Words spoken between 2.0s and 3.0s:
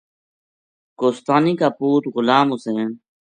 غلام حسین